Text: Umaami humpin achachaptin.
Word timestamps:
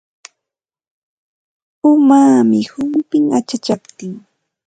Umaami 1.91 2.59
humpin 2.71 3.25
achachaptin. 3.39 4.13